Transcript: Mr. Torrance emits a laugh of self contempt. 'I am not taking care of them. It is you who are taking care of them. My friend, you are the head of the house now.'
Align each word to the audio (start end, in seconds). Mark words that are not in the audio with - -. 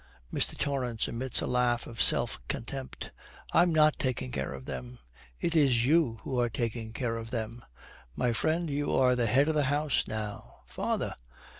Mr. 0.33 0.57
Torrance 0.57 1.07
emits 1.07 1.41
a 1.41 1.45
laugh 1.45 1.85
of 1.85 2.01
self 2.01 2.39
contempt. 2.47 3.11
'I 3.53 3.61
am 3.61 3.71
not 3.71 3.99
taking 3.99 4.31
care 4.31 4.51
of 4.51 4.65
them. 4.65 4.97
It 5.39 5.55
is 5.55 5.85
you 5.85 6.17
who 6.23 6.39
are 6.39 6.49
taking 6.49 6.91
care 6.91 7.17
of 7.17 7.29
them. 7.29 7.63
My 8.15 8.33
friend, 8.33 8.67
you 8.67 8.95
are 8.95 9.15
the 9.15 9.27
head 9.27 9.47
of 9.47 9.53
the 9.53 9.65
house 9.65 10.07
now.' 10.07 10.55